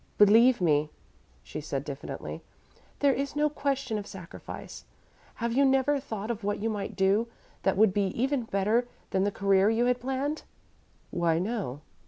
"Believe 0.17 0.61
me," 0.61 0.89
she 1.43 1.61
said 1.61 1.83
diffidently, 1.85 2.41
"there 3.01 3.13
is 3.13 3.35
no 3.35 3.51
question 3.51 3.99
of 3.99 4.07
sacrifice. 4.07 4.83
Have 5.35 5.53
you 5.53 5.63
never 5.63 5.99
thought 5.99 6.31
of 6.31 6.43
what 6.43 6.57
you 6.57 6.71
might 6.71 6.95
do, 6.95 7.27
that 7.61 7.77
would 7.77 7.93
be 7.93 8.07
even 8.19 8.45
better 8.45 8.87
than 9.11 9.25
the 9.25 9.31
career 9.31 9.69
you 9.69 9.85
had 9.85 9.99
planned?" 9.99 10.41
"Why, 11.11 11.37
no. 11.37 11.81